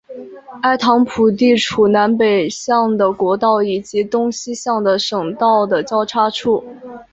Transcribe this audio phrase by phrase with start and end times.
[0.63, 6.65] 埃唐普地处南北向的国道以及东西向的省道的交叉处。